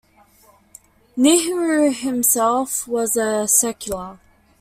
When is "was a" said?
2.87-3.47